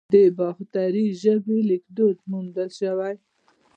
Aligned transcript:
د 0.13 0.15
باختري 0.37 1.05
ژبې 1.21 1.59
لیکدود 1.69 2.17
موندل 2.31 2.69
شوی 2.79 3.15